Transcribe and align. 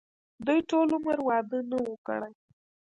دوي 0.45 0.59
ټول 0.69 0.87
عمر 0.95 1.17
وادۀ 1.27 1.59
نۀ 1.69 1.77
وو 1.83 1.93
کړے 2.07 2.29